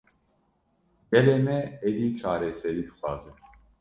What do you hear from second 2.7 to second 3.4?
dixwaze